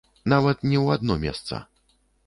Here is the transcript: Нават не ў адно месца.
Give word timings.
Нават 0.33 0.63
не 0.71 0.77
ў 0.85 0.97
адно 0.97 1.21
месца. 1.29 1.65